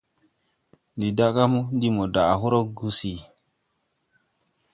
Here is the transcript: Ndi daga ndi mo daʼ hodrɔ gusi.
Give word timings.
Ndi 0.95 1.07
daga 1.17 1.43
ndi 1.75 1.87
mo 1.95 2.03
daʼ 2.15 2.31
hodrɔ 2.39 2.59
gusi. 2.77 3.13